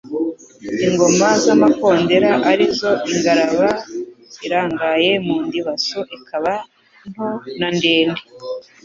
[0.85, 3.69] Ingoma z'amakondera arizo Ingaraba
[4.45, 6.53] irangaye mu ndibaso ikaba
[7.09, 8.21] nto na ndende